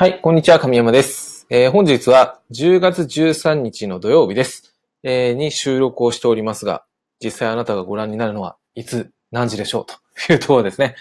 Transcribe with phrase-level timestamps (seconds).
[0.00, 1.48] はい、こんにちは、神山です。
[1.50, 4.76] えー本日は10月13日の土曜日です。
[5.02, 6.84] えーに収録をしておりますが、
[7.20, 10.94] 実際あなたがご覧になるのはいつ何時でしょうというところですね。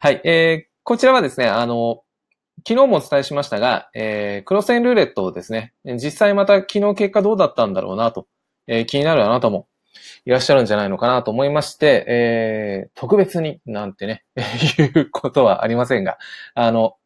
[0.00, 2.02] はい、えーこちらはですね、あの、
[2.66, 8.26] 昨日もお伝えしましたが、えークロスエンルーレットをですね、実際また昨日結果どうだったんだろうなと、
[8.66, 9.68] えー気になるあなたも
[10.24, 14.24] いらっしゃるんじゃないのかなと思いまして、えー特別になんてね、
[14.76, 16.18] いうことはありませんが、
[16.56, 16.96] あの、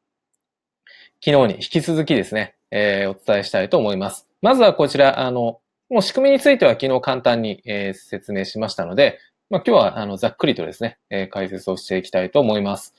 [1.24, 4.28] 昨日に引き続きですね、えーお伝えしたいと思います。
[4.40, 5.60] まずはこちら、あの、
[5.90, 9.18] もう仕組みについては昨日簡単に、えー説明しましたので、
[9.50, 12.94] まあ、今日はあのざっくりとですね、えー解説をしていきたいと思います。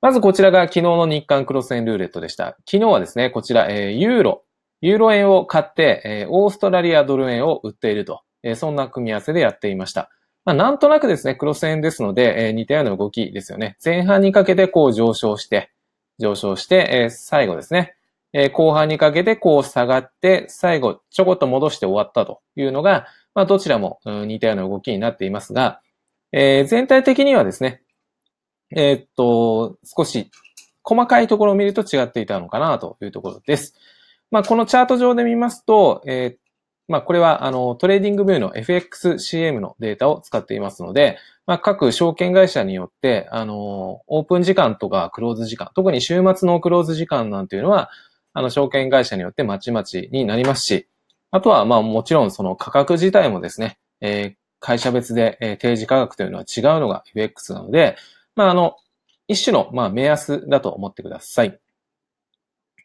[0.00, 2.56] まずこちらが昨日の日韓クロス円ルーレットでした。
[2.64, 4.44] 昨日はですね、こちら、えーユーロ、
[4.80, 10.10] ユーロ円を買って、えーオーストラリアドル円を売っていると、えーそんな組み合わせでやっていました。
[10.44, 13.76] まあ、なんとなくですね、クロス円ですので、えー似たような動きですよね。
[13.84, 15.72] 前半にかけてこう上昇して、
[16.18, 17.94] 上昇して、えー最後ですね、
[18.32, 25.80] えー後半にかけてこう下がって、最後ちょこっと戻して終わったというのが、まあ、どちらも似たような動きになっていますが、
[26.32, 27.82] えー全体的にはですね、
[28.70, 30.30] えーっと、少し
[30.82, 33.74] 細かいところを見ると違っていたのかなというところです。
[34.30, 36.47] まあ、このチャート上で見ますと、えー
[36.88, 47.90] まあ、これは、あの、トレーディングビューの FXCM のデータを使っていますので、まあ、各証券会社によって、あの、オープン時間とかクローズ時間、特に週末のクローズ時間なんていうのは、
[48.32, 50.88] あの、証券会社によってまちまちになりますし、
[51.30, 57.96] あとは、まあ、もちろんその価格自体もですね、えー会社別で、えー提示価格というのは違うのが FX なので、
[58.34, 58.76] まあ、あの、
[59.28, 61.60] 一種の、まあ、目安だと思ってください。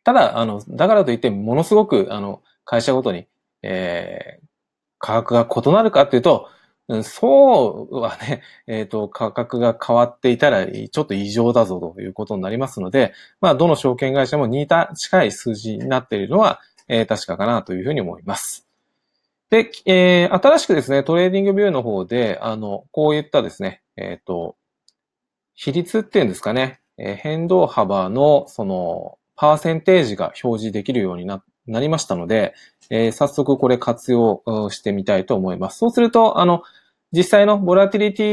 [0.03, 3.27] ただ、あの、だからといって、ものすごく、あの、会社ごとに、
[3.63, 4.43] えー
[5.05, 6.47] 価格が異なるかっていうと、
[7.03, 18.65] そうはね、 えっ、と、価格が変わっていたら、ちょっと異常だぞということになりますので、まあ、どの証券会社も似た近い数字になっているのは、えー確かかなというふうに思います。
[19.49, 24.55] で、えー新しくですね、トレーディングビューの方で、あの、こういったですね、えっ、と、
[25.53, 32.53] 比率っていうんですかね、えー変動幅の、その、パーセンテージが表示できるようになっなりましたので、
[32.89, 35.77] えー早速これ活用してみたいと思います。
[35.79, 36.63] そうすると、あの、
[37.11, 38.23] 実際のボラティリテ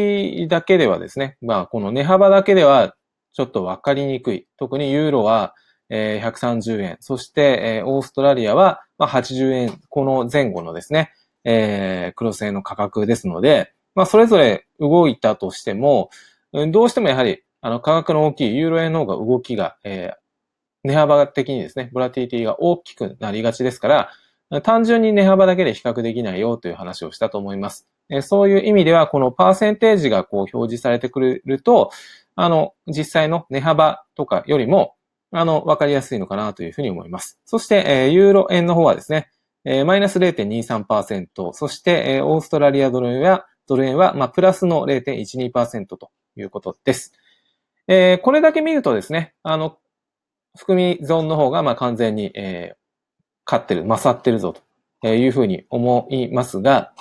[0.44, 2.94] ィだけではですね、まあ、この値幅だけでは
[3.32, 4.46] ちょっとわかりにくい。
[4.56, 5.54] 特にユーロは、
[5.90, 6.96] えー130円。
[7.00, 9.80] そして、えーオーストラリアは、まあ、80円。
[9.88, 11.12] この前後のですね、
[11.44, 16.10] えークロス円の価格ですので、まあ、それぞれ動いたとしても、
[16.70, 20.20] どうしてもやはり、あの、価格の大きいユーロ円の方が動きが、えー
[20.84, 23.88] 値幅的にですね、ボラティリティが大きくなりがちですか
[24.50, 27.86] ら、単純に値幅だけで比較できないよという話をしたと思います。
[28.22, 31.92] そういう意味では、このパーセンテージがこう表示されてくると、
[32.34, 34.96] あの、実際の値幅とかよりも、
[35.30, 37.38] あの、わかりやすいのかなというふうに思います。
[37.44, 39.28] そして、ユーロ円の方はですね、
[39.84, 47.12] マイナス0.23%、そして、オーストラリアドル円は、ドル円は、まあ、プラスの0.12%ということです。
[47.86, 49.78] これだけ見るとですね、あの、
[50.56, 52.80] 含み損の方が、まあ、完全に、えー
[53.46, 54.54] 勝ってる、勝ってるぞ
[55.02, 56.92] というふうに思いますが、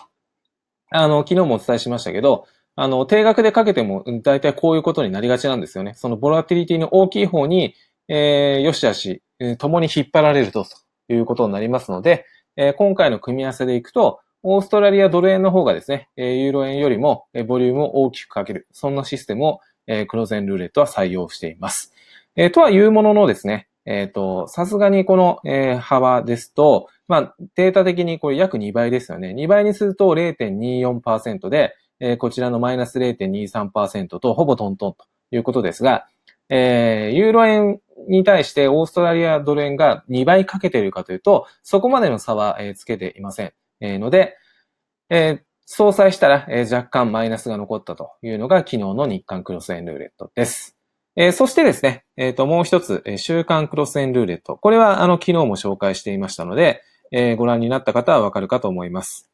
[0.89, 5.93] あの、昨日もお伝えしましたけど、あの、定額でかけても、大体こういうことになりがちなんですよね。
[5.95, 7.75] そのボラティリティの大きい方に、
[8.07, 9.21] えーよしあし、
[9.59, 18.67] 共に引っ張られると、ということになりますので、えー今回の組み合わせでいくと、オーストラリアドル円の方がですね、えユーロ円よりも、ボリュームを大きくかける。
[18.71, 21.93] そんなシステムを、えークロゼンルーレットは採用しています。
[22.41, 29.33] えーとはいうもののですね、えっ、と、さすがにこの、えー幅ですと、まあ、データ的にこれ約2倍ですよね。
[29.35, 35.05] 2倍にすると0.24%で、えーこちらのマイナス0.23%とほぼトントンと
[35.35, 36.07] いうことですが、
[36.47, 43.51] えーユーロ円に対してオーストラリアドル円が2倍かけているかというと、そこまでの差は、えーつけていません。
[43.81, 44.37] えーので、
[45.09, 50.78] えー相殺したら、えー若干マイナスが残ったというのが昨日の日韓クロス円ルーレットです。
[51.21, 54.55] えーそしてですね、えっ、と、もう一つ、えー週間クロス円ルーレット。
[54.55, 56.81] これは、あの、昨日も紹介していましたので、
[57.11, 59.29] えーご覧になった方はわかるかと思います。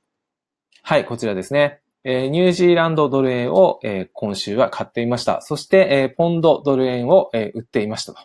[0.81, 1.81] はい、こちらですね。
[2.03, 5.41] えーニュージーランドドル円を、えー今週は買っていました。
[5.41, 8.19] そして、えーポンドドル円を、えー売っていましたと。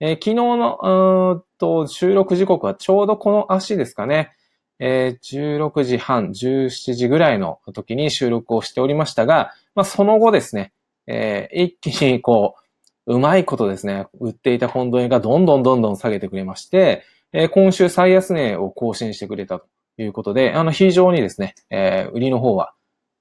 [0.00, 4.32] えー昨日の、うんと、収録時刻はちょうどこの足ですかね。
[4.78, 10.74] えー16時半、17時ぐらいの時に収録をしておりましたが、まあ、その後ですね、
[11.06, 12.65] えー一気にこう、
[13.06, 19.66] うまいことですね、売っていたポンド円がどんどんどんどん下げてくれまして、えー今週最安値を更新してくれたと
[19.98, 22.74] いうことで、あの、非常にですね、えー売りの方は、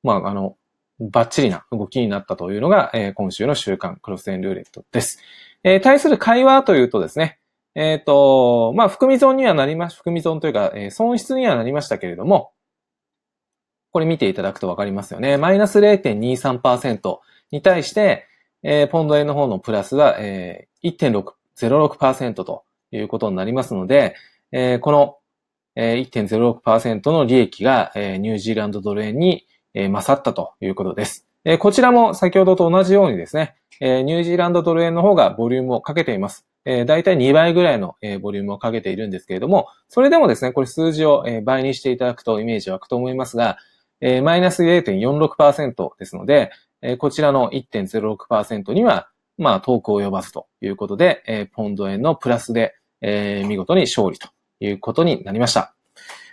[0.04, 0.58] まあ、あの、
[1.00, 5.20] バッチリな動きになったというのが、えー今週の週間クロス円ルーレットです。
[5.64, 7.40] えー対する会話というとですね、
[7.76, 12.54] えっ、ー、と、まあ、含み損にはなりまし、含み損というか、えー、損失にはなりましたけれども、
[13.92, 15.38] これ見ていただくとわかりますよね。
[15.38, 17.20] マイナス0.23%
[17.52, 18.28] に対して、
[18.64, 24.16] えー、ポンド円の方のプラスは、えー、1.06%ということになりますので、
[24.52, 25.18] えー、この、
[25.76, 31.28] えー、1.06%の利益が、えー、ニュージーランドドル円に、えー、勝ったということです。
[31.44, 36.46] えー、こちらも先ほどと同じようにですね、えー、ニュージーランドドル円の方がボリュームをかけています。
[36.66, 43.58] えー、大体2倍ぐらいの、えー、ボリュームをかけているんですけれども、それでもですね、これ数字を、えー、倍にしていただくとイメージ湧くと思いますが、
[44.02, 46.52] えー、マイナス0.46%ですので、
[46.86, 54.30] え、こちらの1.06%には、まあ、遠く及ばずということで、え、ポンド円のプラスで、え、見事に勝利と
[54.60, 55.76] いうことになりました。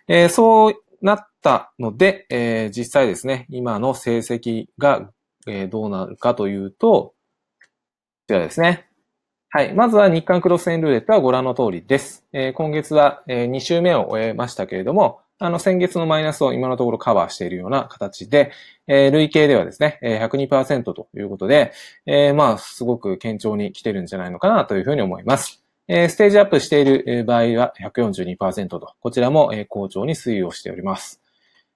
[0.07, 5.11] え、そうなったので、え、実際ですね、今の成績が、
[5.47, 7.15] え、どうなるかというと、こ
[8.29, 8.87] ちらですね。
[9.49, 9.75] はい。
[9.75, 12.25] まずは日韓クロス円ルーレットはご覧の通りです。
[12.33, 18.53] え、今月は、え、2週目を終えましたけれども、あの、先月のマイナスを今のところカバーしているような形で、
[18.87, 21.73] えー、累計ではですねえ、102%ということで、
[22.07, 25.65] えー、まあ、すごく堅調に来てるんじゃないのかなというふうに思います。
[25.89, 31.21] えー、ステージアップしている場合は142%と、こちらもえ好調に推移をしております。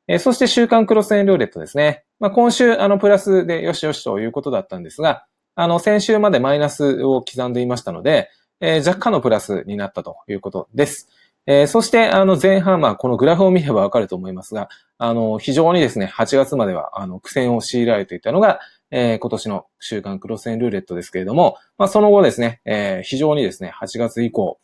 [0.07, 2.05] えそして週間クロス円ルーレットですね。
[2.21, 5.27] まあ、今週、あの、プラスでよしよしということだったんですが、
[5.57, 8.31] あの、先週までマイナスを刻んでいましたので、
[8.61, 11.09] えー、若干のプラスになったということです。
[11.47, 18.59] えー、そして、あの、前半、まあ、このグラフを見ればわかると思いますが、あの、非常にですね、8月までは、あの、苦戦を強いられていたのが、
[18.91, 24.59] えー、今年の週間クロス円ルーレットですけれども、まあ、その後ですね、えー、非常にですね、8月以降、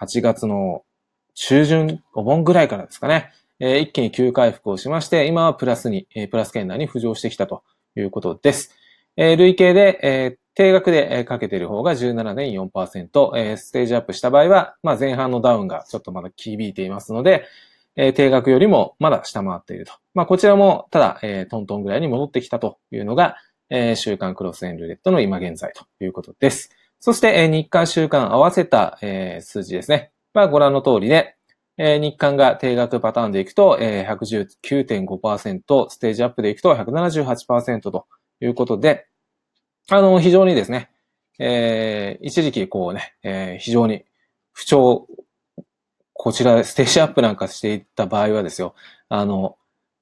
[0.00, 0.82] 8月の
[1.34, 7.62] 中旬、お盆ぐらいからですかね、えー、一気に急回復をしまして、今はプラスに、えー、プラス圏内に浮上してきたと
[7.96, 8.74] いうことです。
[9.16, 17.44] えー、累計で、えー、定額でかけている方が17.4%、えー、ステージアップした場合は、まあ、前半のダウンがちょっとまだ響いていますので、
[17.96, 19.92] 定額よりもまだ下回っていると。
[20.14, 23.36] まあ、こちらも、ただ、トントンぐらいに戻ってきたというのが、
[23.94, 26.70] 週間クロスエンルレットの今現在ということです。
[26.98, 28.98] そして、日韓週間合わせた、
[29.40, 30.10] 数字ですね。
[30.32, 31.36] まあ、ご覧の通りで、
[31.76, 34.16] 日韓が定額パターンでいくと、えー、
[34.62, 38.06] 119.5%、ステージアップでいくと178%と
[38.40, 39.06] いうことで、
[39.90, 40.90] あの、非常にですね、
[41.38, 44.04] えー、一時期こうね、えー、非常に
[44.52, 45.06] 不調、
[46.14, 48.74] こちらステージアップなんかしていった場合はですよ、
[49.10, 49.56] あの、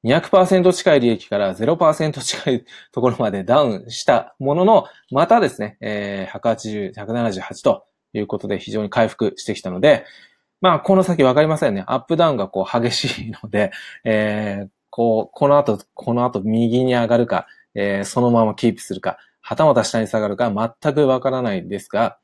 [0.04, 10.04] 200%近い利益から0%近いところまでダウンしたものの、またですね、えー、180、178ということで非常に回復してきたので、
[10.60, 11.82] まあ、この先わかりませんね。
[11.88, 13.72] アップダウンがこう激しいので、
[14.04, 20.50] えー、こう、この後、この後右に上がるか、えー、そのままキープするか、はたまた下に下がるか
[20.82, 22.18] 全くわからないですが、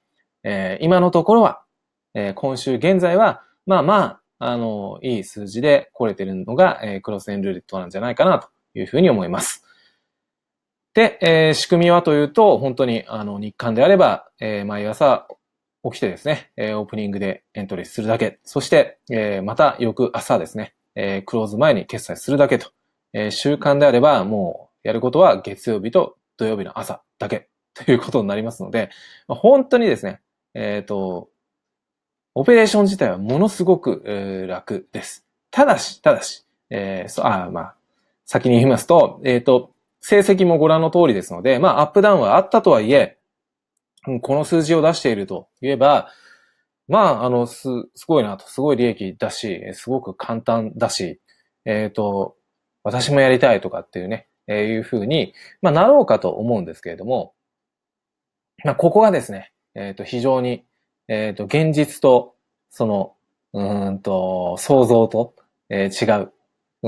[0.45, 1.63] えー、今のところは、
[2.15, 9.65] えー、今週現在は、まあまあ、あの、いい数字で来れてるのが、えー、クロスエンルーレットなんじゃないかなというふうに思います。
[10.95, 15.27] で、えー、仕組みはというと、本当に、あの、日刊であれば、えー、毎朝
[15.85, 18.39] 起きてですね、えー、オープニングでエントリーするだけ。
[18.45, 22.71] そして、えー、また翌朝ですね、えー、クローズ前に決済するだけと。
[23.13, 28.91] えー、週間であれば、もう、やることは月曜日と土曜日の朝だけということになりますので、
[29.29, 30.21] 本当にですね、
[30.55, 31.29] えっ、ー、と、
[32.35, 35.27] オペレーション自体はものすごく、楽です。
[35.51, 37.75] ただし、ただし、えー、そあまあ、
[38.25, 43.19] 先に言いますと、えっ、ー、と、成績もご覧の通りですので、まあ、アップダウンはあったとはいえ、
[44.23, 46.09] この数字を出していると言えば、
[46.87, 51.21] まあ、あの、す、すごいなと、すごい利益だし、すごく簡単だし、
[51.65, 52.37] えっ、ー、と、
[52.83, 57.35] 私もやりたいとかっていうね、えいうふうに、まあ、なろうかと思うんですけれども、
[58.65, 60.65] まあ、ここがですね、えっ、ー、と、非常に、
[61.07, 62.35] えっ、ー、と、現実と、
[62.71, 63.15] その、
[63.53, 65.35] うんと、想像と、
[65.69, 66.33] えー、違う、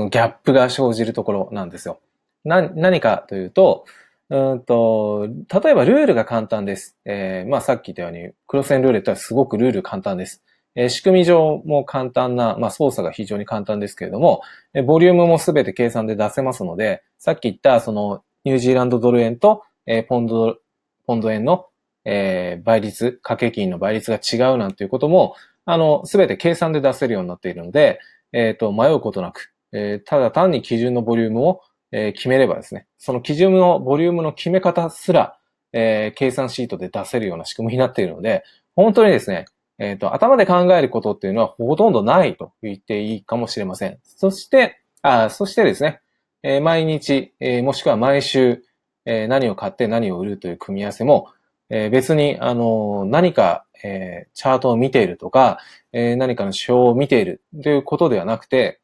[0.09, 2.01] ギャップが生じるところなんですよ。
[2.43, 3.85] な、何かというと、
[4.29, 6.97] うんと、例えばルールが簡単です。
[7.05, 10.41] えー、まあさっき言ったように、クロスエンルーレットはすごくルール簡単です。
[10.75, 14.41] え、仕組み上も簡単な、まあ操作が非常に簡単ですけれども、
[14.73, 20.57] え、ボリュームもすべて計算で出せますので、さっき言ったそのニュージーランドドル円と、え、ポンド、
[21.05, 21.67] ポンド円の、
[22.05, 25.35] え、倍率、掛け金の倍率が違うなんていうことも、
[25.65, 27.99] あの、すべて計算で出せるようになっているので、
[28.33, 31.61] えっ、ー、と、迷うことなく、えー、ただ単に基準のボリュームを
[31.91, 35.37] えー、決めればですね、その基準のボリュームの決め方すら、
[35.73, 38.43] え、計算シートで出せるような仕組みになっているので、
[38.75, 39.45] 本当にですね、
[39.79, 43.99] えっ、ー、と、頭で考えることっていうのはほとんどないと言っていいかもしれません。
[44.03, 46.01] そして、あそしてですね、
[46.43, 48.63] えー、毎日、えー、もしくは毎週、
[49.05, 51.29] えー、何を買って何を売るという組み合わせも、
[51.69, 55.59] えー、別に、あの、何か、えー、チャートを見ているとか、
[55.93, 58.81] えー、何かの指標を見ているということではなくて、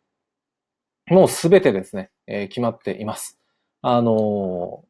[1.09, 3.39] もうすべてですね、えー、決まっています。
[3.81, 4.87] あのー、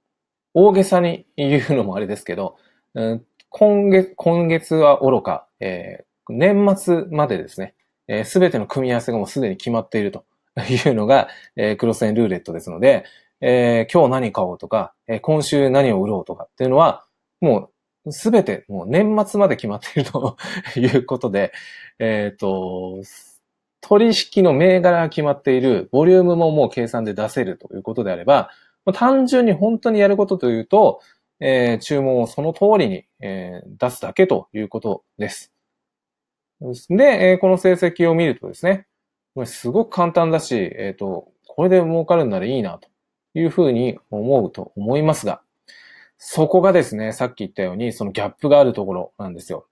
[0.53, 2.57] 大げさに言うのもあれですけど、
[2.93, 7.73] うん、今月、今月は愚か、えー、年末までですね、
[8.25, 10.25] す、えー、べ、ての組み合わせがもうすでに決まっていると
[10.69, 13.05] いうのが、えー、クロスエンルーレットですので、
[13.41, 17.05] えー、今日何買おうとか、えー、今週何を売ろうとかっていうのは、
[17.41, 17.69] も
[18.05, 20.37] うすべてもう年末まで決まっていると
[20.75, 21.51] いうことで、
[21.99, 23.01] えっ、と、
[23.81, 28.49] 取引の銘柄が決まっている、ボリュームももう計算で出せるということであれば、
[28.93, 31.01] 単純に本当にやることというと、
[31.39, 35.51] えー、注文をその通りに、えー、出すだけということです。
[36.89, 38.87] で、えー、この成績を見るとですね、
[39.35, 42.89] これすごく簡単だし、えっ、と、これで儲かるならいいなと
[43.35, 45.41] いうふうに思うと思いますが、
[46.17, 49.67] そこがですね、さっき言ったように、そのギャップがあるところなんですよ。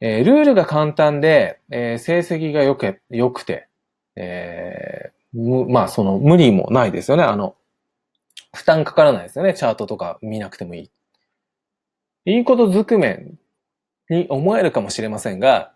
[0.00, 3.68] えー、ルールが簡単で、えー、成績が良け、良くて、
[4.16, 7.22] えー、まあ、その、無理もないですよね。
[7.22, 7.54] あの、
[8.54, 9.54] 負担かからないですよね。
[9.54, 10.90] チャートとか見なくてもい
[12.26, 12.32] い。
[12.36, 13.24] いいことずくめ
[14.08, 15.72] に思えるかもしれませんが、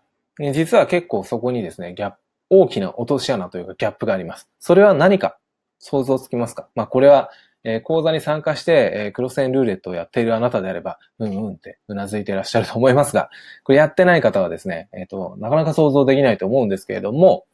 [0.53, 2.17] 実は結構そこにですね、ギャップ、
[2.49, 4.47] 大きな落とし穴というかギャップがあります。
[4.59, 5.37] それは何か？
[5.79, 6.69] 想像つきますか？
[6.75, 7.29] まあ、これは、
[7.63, 13.29] えー、講座に参加して、えー、クロスエンルーレットをやっているあなたであれば、うんうんって頷いていらっしゃると思いますが、
[13.63, 17.45] これやってない方はですね、えっ、ー、と、なかなか想像できないと思うんですけれども、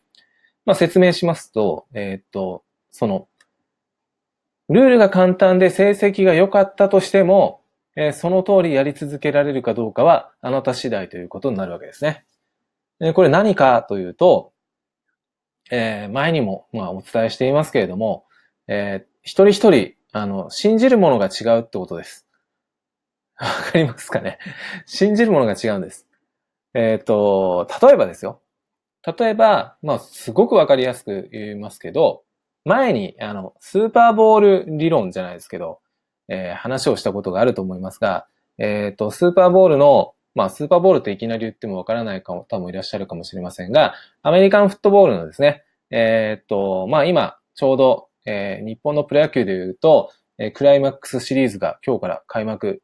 [0.66, 3.28] まあ、説明しますと、えっ、と、その、
[4.70, 7.62] ルールが簡単で成績が良かったとしても、
[7.96, 12.26] えその通りやり続けられるかどうかはあなた次第ということになるわけですね。
[13.00, 14.54] えこれ何かというと、
[15.72, 18.26] えー、前にも、まあ、お伝えしていますけれども、
[18.68, 22.28] えー、一人一人、あの、信じるものが違うってことです。
[23.38, 24.38] わかりますかね？
[24.86, 26.08] 信じるものが違うんです。
[26.74, 28.42] えっ、ー、と、例えばですよ。
[29.18, 32.24] 例えば、まあ、すごくわかりやすく言いますけど、
[32.66, 35.80] 前に、あの、スーパーボール理論じゃないですけど、
[36.30, 38.28] えー、話をしたことがあると思いますが、
[38.58, 43.94] えっ、ー、と、スーパーボールのまあ、スーパーボールっていきなり言ってもわからない方もいらっしゃるかもしれませんが、
[44.24, 52.82] アメリカンフットボールのですね、えー、っと、まあ今、ちょうど、えー、日本のプロ野球で言うと、えー、クライマックスシリーズが今日から開幕、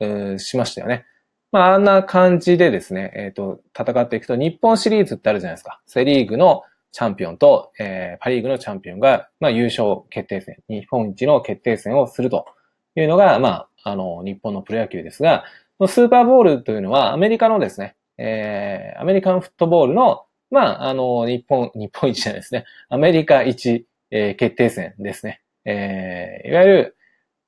[0.00, 1.04] え、しましたよね。
[1.50, 5.80] まあ、あんな感じでですね、えっ、と、戦っていくと、日本シリーズってあるじゃないですか。
[5.86, 6.62] セリーグの
[6.94, 12.46] チャンピオンと、えー、パリーグのチャンピオンが、まあ、優勝決定戦、日本一の決定戦をすると
[12.94, 15.44] いうのが、まあ、あの、日本のプロ野球ですが、
[15.88, 20.22] スーパーボールというのはアメリカのですね、えー、アメリカンフットボールの、
[20.52, 22.64] まあ、あの、日本、日本一じゃないですね。
[22.88, 25.42] アメリカ一、えー、決定戦ですね。
[25.64, 26.96] えー、いわゆる、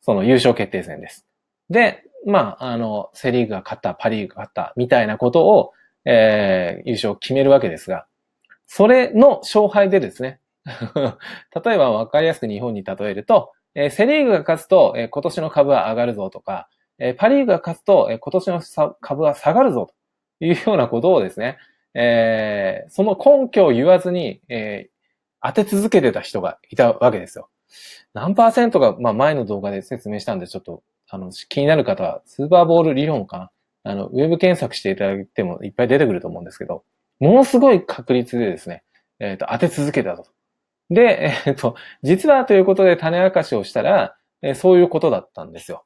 [0.00, 1.24] その優勝決定戦です。
[1.70, 5.72] で、まあ、あの、セリーグが勝った、パリーグが勝った、みたいなことを、
[6.04, 8.06] えー、優勝を決めるわけですが、
[8.66, 16.68] それの勝敗でですね、 例えば分かりやすく日本に例えると、えー、セリーグが勝つと、えー、今年の株は上がるぞとか、
[16.99, 18.62] えパリーグが勝つと、え今年の
[19.00, 19.87] 株は下がるぞ
[20.38, 21.58] というようなことをですね、
[21.94, 27.49] えー、その根拠を言わずに、えー、当て続けてた人がいたわけですよ。
[28.14, 33.50] 何パーセントが、まあ前の動画で説明したんで、ちょっと、あの、気になる方は、スーパーボール理論かな。
[33.85, 36.85] あの、ウェブ検索していただいてもいっぱい出てくると思うんですけど、
[37.20, 38.82] ものすごい確率でですね、
[39.18, 40.26] えっ、ー、と、当て続けたと。
[40.90, 45.85] で、えっ、ー、と、実はということで種明かしをしたら、えー、そういうことだったんですよ。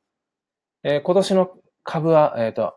[0.83, 1.51] えー、今年の
[1.85, 2.77] 株は、えっ、と、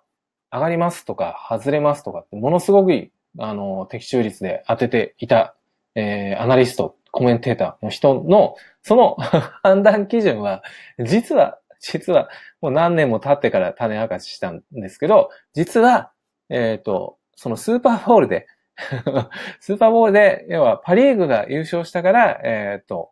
[0.51, 5.55] 上がりますとか、外れますとかって、ものすごくいい、あの、的中率で当てていた、
[5.95, 9.15] え、アナリスト、コメンテーターの人の、その
[9.63, 10.63] 判断基準は、
[10.99, 12.29] 実は、実は、
[12.61, 16.11] もう何年も経ってから種明かししたんですけど、実は、
[16.49, 18.47] えっ、と、そのスーパーボールで
[19.59, 23.11] スーパーボールで、要はパリーグが優勝したから、えっ、ー、と、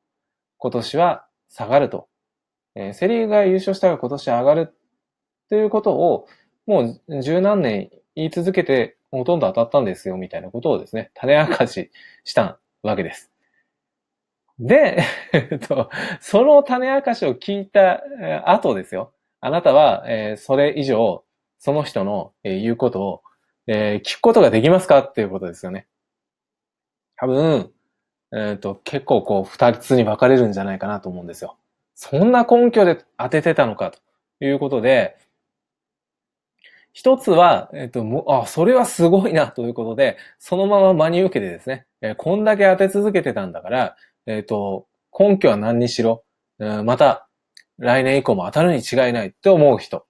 [0.58, 2.08] 今年は下がると。
[2.76, 4.74] えー、セリーグが優勝したから今年上がる
[5.50, 6.28] ということを、
[6.66, 11.92] もう十何年言い続けてほとんど当たったんですよ、みたいなことをですね、種明かし
[12.24, 13.32] したわけです。
[14.60, 15.90] で、 えっと、
[16.22, 18.04] その種明かしを聞いた
[18.50, 19.14] 後ですよ。
[19.42, 21.24] あなたは、えー、それ以上、
[21.58, 23.22] その人の、えー、言うことを、
[23.74, 25.88] えー、聞くことができますかっていうことですよね。
[27.16, 27.72] 多分、
[28.34, 31.58] えっ、と、結構こう、二つに分かれるんじゃないかなと思うんですよ。
[31.96, 34.00] そんな根拠で当ててたのかと
[34.44, 35.18] いうことで、
[36.92, 44.86] 一つは、えっ、と、もあ、それはすごいなということで、そのまま真に受けてですね、えー、こんだけ当て続けてたんだから、えっ、と、
[45.18, 46.26] 根拠は何にしろ、
[46.60, 47.30] えー、また
[47.78, 50.06] 来年以降も当たるに違いないって思う人。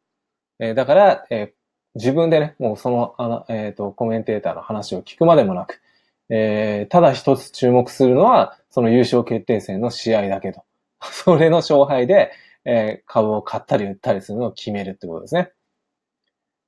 [0.58, 1.54] え、だから、え
[1.96, 5.82] 自分でね、もうその、あの、えっ、ー、と、コメンテーターの話を聞くまでもなく、
[6.30, 10.64] えー、ただ一つ注目するのは、その優勝決定戦の試合だけと。
[11.02, 12.32] それの勝敗で、
[12.64, 15.52] えー、株を買ったり売ったりするのを決めるってことですね。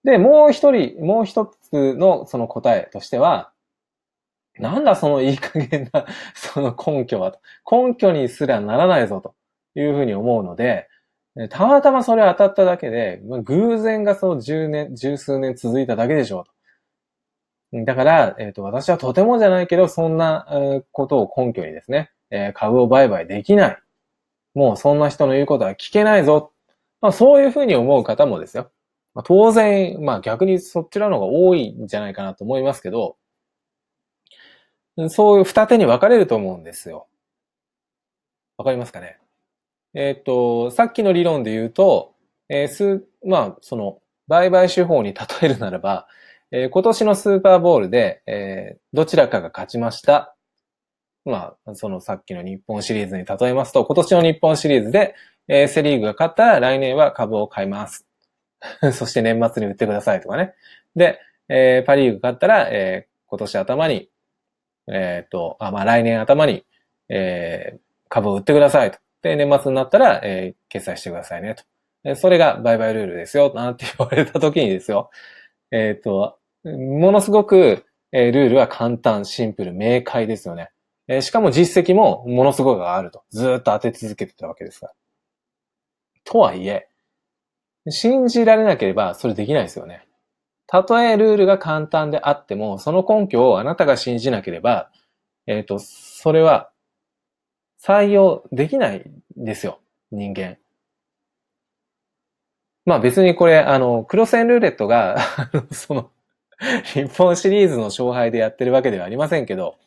[0.04, 3.54] で、もう一人、もう一つのその答えとしては、
[4.60, 7.34] なんだそのいい加減な、その根拠は。
[7.70, 9.34] 根拠にすらならないぞと
[9.80, 10.90] いうふうに思うので、
[11.50, 16.46] たまたまそれ当たっただけで、まあ、偶然がその十年、十数年続いただけでしょ
[17.72, 17.86] う。
[17.86, 20.48] だから、えっ、ー、と、私はとてもじゃないけど、そんな、
[20.92, 23.78] ことを根拠にですね、えー、株を売買できない。
[24.54, 26.52] もうそんな人の言うことは聞けないぞ。
[27.02, 28.72] まあ、そういうふうに思う方もですよ。
[29.16, 33.18] まあ、当然、まあ逆にそちらの方が多いんじゃないかなと思いますけど、
[35.10, 37.08] そういう二手に分かれると思うんですよ。
[38.58, 39.18] わかりますかね？
[39.94, 42.16] えっ、と、さっきの理論で言うと、
[42.50, 46.08] えー、す、まあ、その、売買手法に例えるならば、
[46.52, 50.36] えー、今年のスーパーボールで、えー、どちらかが勝ちました。
[51.26, 55.16] まあ、そのさっきの日本シリーズに例えますと、今年の日本シリーズで、
[55.48, 58.06] えー、セリーグが勝ったら来年は株を買います。
[58.94, 60.54] そして年末に売ってくださいとかね。
[60.96, 61.20] で、
[61.50, 64.10] えー、パリーグ勝ったら、えー、今年頭に、
[64.88, 66.66] えっ、ー、と、あ、まあ来年頭に、
[67.10, 69.00] えー、株を売ってくださいと。
[69.24, 71.56] で、年末になったら、えー、決済してくださいね
[72.04, 72.16] と。
[72.16, 75.10] それが売買ルールですよ、なんて言われた時にですよ。
[75.72, 80.70] えっ、ー、と、ものすごく、えー、ルールは簡単、シンプル、明快ですよね。
[81.08, 83.24] えー、しかも実績もものすごくあると。
[83.30, 84.94] ずっと当て続けてたわけですから。
[86.26, 86.90] とはいえ、
[87.90, 90.06] 信じられなければそれできないですよね。
[90.68, 94.90] たとえルールが簡単であっても、その根拠をあなたが信じなければ、
[95.48, 96.72] えっ、ー、と、それは
[97.86, 99.80] 採用できないんですよ、
[100.12, 100.58] 人間。
[102.86, 105.18] まあ別にこれ、あの、クロスエンルーレットが
[105.72, 106.12] その、
[106.94, 109.78] 日本シリーズの勝敗でやってるわけではありませんけど、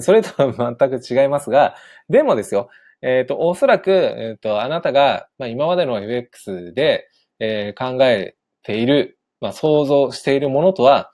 [0.00, 1.76] それとは全く違いますが、
[2.08, 2.68] でもですよ、
[3.02, 11.12] えっ、ー、と、おそらく、えっ、ー、と、あなたが、まあ、今までの UX で、えー、考えている、まあ、想像しているものとは、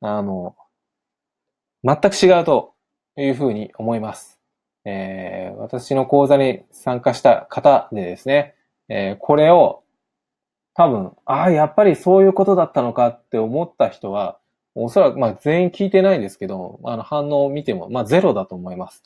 [0.00, 0.56] あの、
[1.84, 2.74] 全く違うと
[3.16, 4.39] いうふうに思います。
[4.84, 8.54] えー、私の講座に参加した方でですね、
[8.88, 9.82] えー、これを
[10.74, 14.38] 多分、ああ、やっぱりそういうことだったのかって思った人は、
[14.74, 19.02] おそらく、まあ全員聞いてないんですけど、あの反応を見ても、まあゼロだと思います。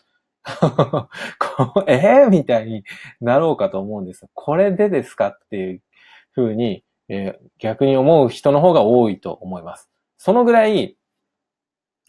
[1.87, 2.85] え えー、みたいに
[3.21, 4.27] なろうかと思うんです。
[4.35, 5.83] これでですかっていう
[6.33, 9.91] ふうに、えー、逆に思う人の方が多いと思います。
[10.19, 10.97] そのぐらい、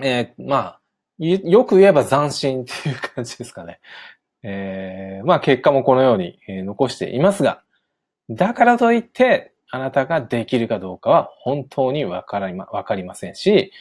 [0.04, 0.82] えー、まあ、
[1.18, 3.80] よく言えば斬新っていう感じですかね。
[4.44, 7.62] えー、まあ結果もこのように、残していますが、
[8.30, 13.72] だからといって、あなたができるかどうかは本当にわかりま、わかりませんし、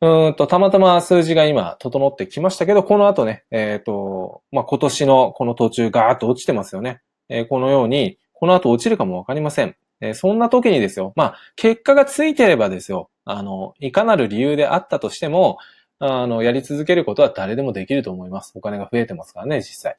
[0.00, 7.00] うんと、たまたま数字が今整ってきましたけど、この後ね、えっ、ー、と、まあ、今年のこの途中ガーッと落ちてますよね。
[7.30, 9.74] えー、このように、この後落ちるかもわかりません。
[10.02, 11.14] えー、そんな時にですよ。
[11.16, 13.08] まあ、結果がついてればですよ。
[13.24, 15.56] あの、いかなる理由であったとしても、
[15.98, 18.52] あの、やり続けることは誰でもできると思います。
[18.54, 19.96] お金が増えてますからね、実際。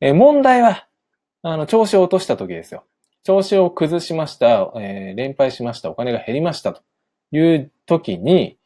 [0.00, 0.86] え、問題は、
[1.42, 2.84] あの、調子を落とした時ですよ。
[3.22, 6.82] 調子を崩しました、えー、連敗しました、お金が減りましたと
[7.32, 8.58] いう時に、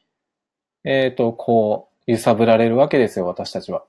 [0.85, 3.85] えっ、ー、と、こう、揺さぶられるわけですよ、私たちは。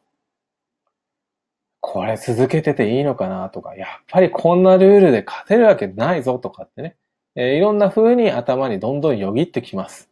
[1.81, 6.97] これ続けてていいのかなとか、やっぱりこんなルールで勝てるわけないぞとかってね、
[7.35, 10.08] えー、いろんな風に頭にどんどんよぎってきます。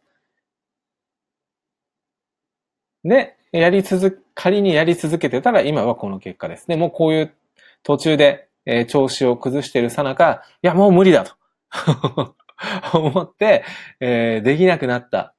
[3.08, 6.76] で、やり続、仮にやり続けてたら今はこの結果ですね。
[6.76, 7.34] もうこういう
[7.82, 11.34] 途中で、えー、調子を崩しているさなか、いやもう無理だと
[12.92, 13.64] 思って、
[14.00, 15.34] えー、できなくなった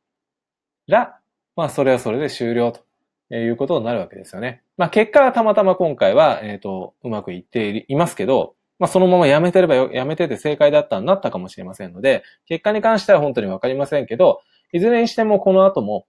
[0.87, 1.19] ら、
[1.55, 4.63] まあそれはそれで終了ということになるわけですよね。
[4.77, 16.07] まあ結果はたまたま今回は、えっ、ー、と、うまくいっていますけど、まあそのままやめてればやめてて正解だったんだったかもしれませんので、結果に関しては本当にわかりませんけど、いずれにしてもこの後も、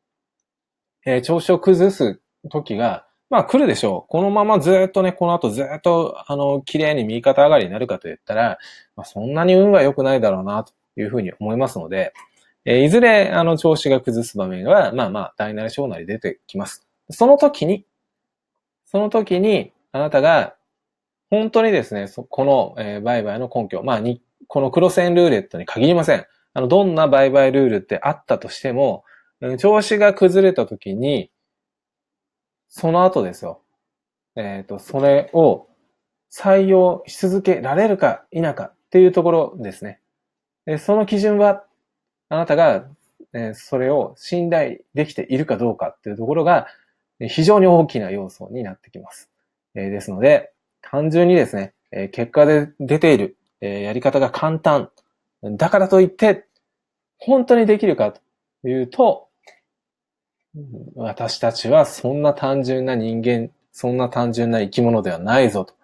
[1.04, 4.10] えー、調子を崩す時が、まあ来るでしょう。
[4.10, 8.58] このままずっとね、この後ずっと、あの、綺麗に右肩上がりになるかと言ったら、
[8.96, 12.12] まあそんなに運は良くないだろうな、というふうに思いますので、
[12.64, 16.86] えー、いずれ、あの、調子が崩す場面は、まあまあ、大なり小なり出てきます。
[17.08, 17.86] その時に、
[18.84, 20.54] その時に、あなたが、
[21.30, 26.26] 本当にですね、この、えー、売買の根拠、まあに、このクロスエンルーレットに限りません。
[26.52, 29.04] あの、どんな売買ルールってあったとしても、
[29.58, 31.30] 調子が崩れた時に、
[32.68, 33.62] その後ですよ。
[34.36, 35.68] えっ、ー、と、それを
[36.30, 40.00] 採用し続けられるか否かっていうところですね。
[40.66, 41.64] でその基準は
[42.28, 42.86] あなたが、
[43.32, 46.68] えそれを信頼できているかどうかっていうところが、
[47.28, 49.30] 非常に大きな要素になってきます。
[49.74, 54.90] えですので、単純にですね、え結果で出ている、えやり方が簡単。
[55.42, 56.46] だからといって、
[57.18, 59.28] 本当にできるかというと、
[60.96, 65.74] 私たちはそんな単純な人間、そんな単純な生き物ではないぞと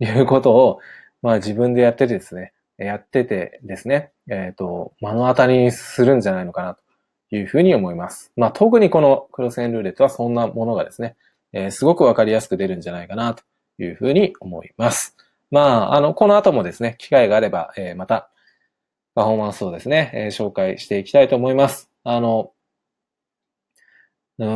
[0.00, 0.80] いうことを、
[1.22, 6.82] まあ自分でやっててですね、やっててですね、えっ、ー、と、目の当たりにするんじゃないのかなと
[7.30, 8.32] いうふうに思います。
[8.36, 11.16] まあ特にこのクロスエンルーレットはそんなものがですね、
[11.52, 13.44] えー、すごくわかりやすく出るんじゃないかなと
[13.78, 15.16] いうふうに思います。
[15.50, 18.30] まあ、あの、この後もですね、機会があれば、えー、また、
[19.14, 21.88] パフォーマンスをですね、え、紹介していきたいと思います。
[22.04, 22.52] あの、
[24.38, 24.46] う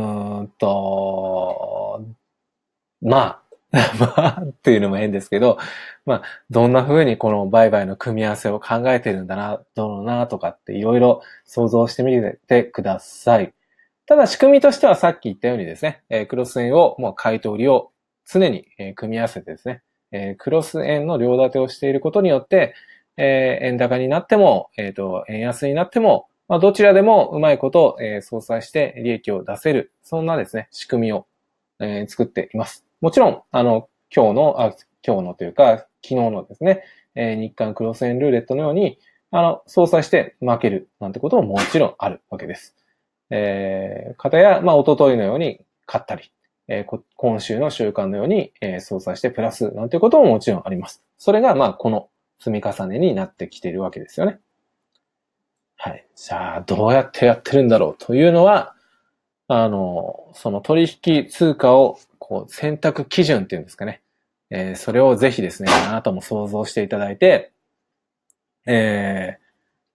[0.43, 2.05] んと、
[3.01, 3.41] まあ、
[3.99, 5.57] まあっていうのも変ですけど、
[6.05, 13.53] まあ、どんな風にこの売買の組み合わせを考えてるんだな、どうなとかっていろいろ想像してみてください。
[14.05, 17.91] ただ仕組みとしてはさっき言ったようにですね、えクロス円をもう買い取りを
[18.25, 22.73] 常に、え組み合わせてですね、えクロス円の両立てをしていることによって、
[23.15, 31.25] え円高になっても、えっ、と、円安になっても、まあ、どちらでもうまいこと、えー、相殺して利益を出せる、そんなですね、仕組みを、
[31.79, 32.85] えー、作っています。
[32.99, 36.83] もちろん、あの、今日の、あ、今日のというか、昨日のですね、
[37.15, 38.99] えー、日韓クロス円ルーレットのように、
[39.31, 42.75] あの、相殺して負けるなんてことももちろんあるわけです。
[43.29, 46.33] えー、方や、まあ、おとといのように勝ったり、
[46.67, 51.01] えー、今週の週間のように、えー、相殺してプラスなんてことももちろんあります。
[51.17, 52.09] それが、まあ、この
[52.39, 54.41] 積み重ねになってきているわけですよね。
[55.83, 56.05] はい。
[56.15, 58.75] じゃあ、どうやってやってるんだろうというのは、
[59.47, 64.03] あの、その取引通貨をこう選択基準っていうんですかね。
[64.51, 67.51] えー、それをぜひですね、あなたも想像していただいて、
[68.67, 69.43] えー、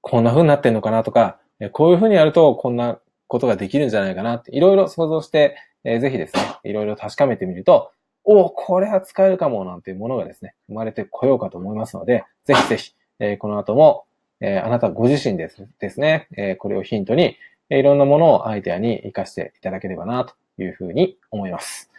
[0.01, 1.39] こんな風になってんのかなとか、
[1.71, 7.93] こういう風にやるとこんなことができるんじゃないかなって、いろいろ想像して、えー、ぜひですね、いろいろ確かめてみると、
[8.25, 14.07] おおこれは使えるかもなんていうものがですね、生まれてこようかと思いますので、ぜひぜひ、えー、この後も、
[14.41, 17.37] え、あなたご自身ですですね、え、これをヒントに、
[17.71, 21.91] いろんなものをアイデアに活かしていただければな、というふうに思います。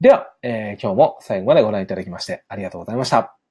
[0.00, 3.41] では、え、今日も最後までご覧いただきましてありがとうございました。